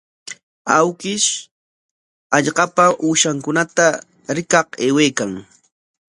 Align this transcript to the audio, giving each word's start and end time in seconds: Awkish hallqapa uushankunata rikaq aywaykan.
Awkish 0.75 1.27
hallqapa 2.35 2.85
uushankunata 3.09 3.85
rikaq 4.35 4.67
aywaykan. 4.85 5.31